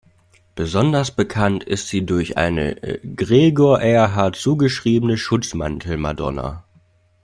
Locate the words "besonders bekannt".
0.55-1.63